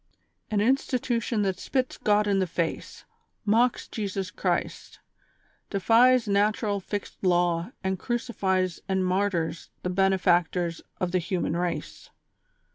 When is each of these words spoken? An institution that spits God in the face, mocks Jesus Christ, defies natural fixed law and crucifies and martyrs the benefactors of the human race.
An 0.49 0.61
institution 0.61 1.43
that 1.43 1.59
spits 1.59 1.99
God 1.99 2.25
in 2.25 2.39
the 2.39 2.47
face, 2.47 3.05
mocks 3.45 3.87
Jesus 3.87 4.31
Christ, 4.31 4.97
defies 5.69 6.27
natural 6.27 6.79
fixed 6.79 7.23
law 7.23 7.71
and 7.83 7.99
crucifies 7.99 8.79
and 8.89 9.05
martyrs 9.05 9.69
the 9.83 9.91
benefactors 9.91 10.81
of 10.99 11.11
the 11.11 11.19
human 11.19 11.55
race. 11.55 12.09